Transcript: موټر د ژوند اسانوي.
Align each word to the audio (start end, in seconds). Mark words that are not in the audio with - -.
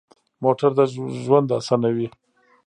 موټر 0.43 0.71
د 0.77 0.79
ژوند 1.23 1.47
اسانوي. 1.59 2.07